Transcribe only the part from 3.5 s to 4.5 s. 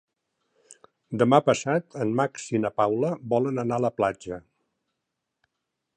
anar a la platja.